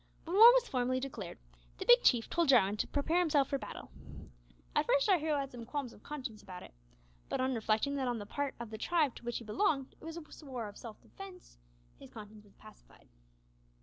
[0.25, 1.37] When war was formally declared,
[1.77, 3.91] the Big Chief told Jarwin to prepare himself for battle.
[4.75, 6.73] At first our hero had some qualms of conscience about it,
[7.29, 10.03] but on reflecting that on the part of the tribe to which he belonged it
[10.03, 11.59] was a war of self defence,
[11.99, 13.09] his conscience was pacified.